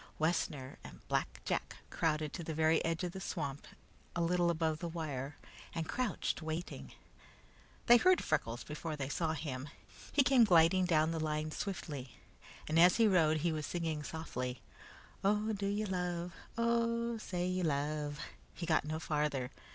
[0.17, 3.67] Wessner and Black Jack crowded to the very edge of the swamp
[4.15, 5.37] a little above the wire,
[5.75, 6.93] and crouched, waiting.
[7.85, 9.69] They heard Freckles before they saw him.
[10.11, 12.15] He came gliding down the line swiftly,
[12.67, 14.63] and as he rode he was singing softly:
[15.23, 18.19] "Oh, do you love, Oh, say you love"
[18.55, 19.51] He got no farther.